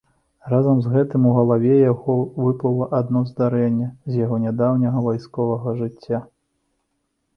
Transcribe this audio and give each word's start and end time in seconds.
Разам 0.51 0.77
з 0.83 0.93
гэтым 0.93 1.25
у 1.31 1.33
галаве 1.39 1.75
яго 1.91 2.15
выплыла 2.45 2.87
адно 3.01 3.23
здарэнне 3.31 3.87
з 4.15 4.23
яго 4.25 4.35
нядаўняга 4.47 5.05
вайсковага 5.09 5.79
жыцця. 5.83 6.19